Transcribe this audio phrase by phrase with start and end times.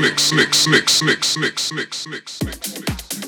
[0.00, 3.21] mix, mix, mix, mix, mix, mix, mix, mix.